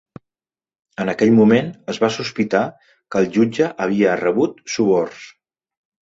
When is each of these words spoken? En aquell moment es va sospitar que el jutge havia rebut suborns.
En 1.03 1.11
aquell 1.11 1.33
moment 1.39 1.69
es 1.93 1.99
va 2.05 2.09
sospitar 2.15 2.63
que 2.87 3.23
el 3.25 3.29
jutge 3.37 3.69
havia 3.87 4.19
rebut 4.25 4.59
suborns. 4.79 5.23